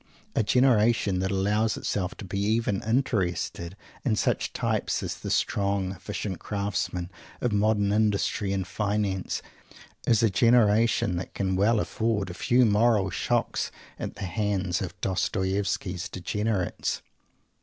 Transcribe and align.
A 0.33 0.41
generation 0.41 1.19
that 1.19 1.29
allows 1.29 1.77
itself 1.77 2.15
to 2.15 2.25
be 2.25 2.39
even 2.39 2.81
interested 2.81 3.77
in 4.03 4.15
such 4.15 4.51
types 4.51 5.03
as 5.03 5.13
the 5.13 5.29
"strong," 5.29 5.91
efficient 5.91 6.39
craftsmen 6.39 7.11
of 7.39 7.51
modern 7.51 7.91
industry 7.93 8.51
and 8.51 8.65
finance 8.65 9.43
is 10.07 10.23
a 10.23 10.31
generation 10.31 11.17
that 11.17 11.35
can 11.35 11.55
well 11.55 11.79
afford 11.79 12.31
a 12.31 12.33
few 12.33 12.65
moral 12.65 13.11
shocks 13.11 13.71
at 13.99 14.15
the 14.15 14.25
hands 14.25 14.81
of 14.81 14.99
Dostoievsky's 15.01 16.09
"degenerates." 16.09 17.03